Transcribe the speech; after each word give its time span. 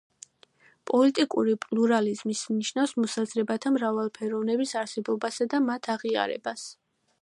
პოლიტიკური 0.91 1.53
პლურალიზმი 1.65 2.35
ნიშნავს 2.61 2.95
მოსაზრებათა 3.03 3.75
მრავალფეროვნების 3.77 4.77
არსებობასა 4.85 5.53
და 5.55 5.65
მათ 5.71 5.97
აღიარებას. 5.97 6.67